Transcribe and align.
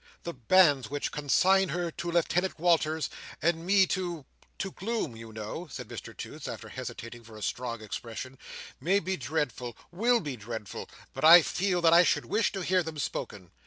The 0.23 0.33
banns 0.33 0.89
which 0.89 1.11
consign 1.11 1.69
her 1.69 1.91
to 1.91 2.09
Lieutenant 2.11 2.57
Walters, 2.57 3.07
and 3.39 3.63
me 3.67 3.85
to—to 3.85 4.71
Gloom, 4.71 5.15
you 5.15 5.31
know," 5.31 5.67
said 5.69 5.87
Mr 5.89 6.17
Toots, 6.17 6.47
after 6.47 6.69
hesitating 6.69 7.23
for 7.23 7.37
a 7.37 7.43
strong 7.43 7.83
expression, 7.83 8.39
"may 8.79 8.97
be 8.99 9.15
dreadful, 9.15 9.77
will 9.91 10.19
be 10.19 10.35
dreadful; 10.35 10.89
but 11.13 11.23
I 11.23 11.43
feel 11.43 11.81
that 11.83 11.93
I 11.93 12.01
should 12.01 12.25
wish 12.25 12.51
to 12.53 12.63
hear 12.63 12.81
them 12.81 12.97
spoken. 12.97 13.51